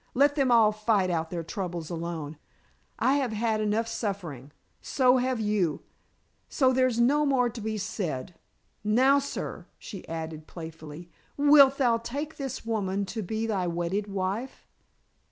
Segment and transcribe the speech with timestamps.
[0.15, 2.39] "Let them all fight out their troubles alone.
[2.97, 5.83] I have had enough suffering; so have you.
[6.49, 8.33] So there's no more to be said.
[8.83, 14.65] Now, sir," she added playfully, "wilt thou take this woman to be thy wedded wife?"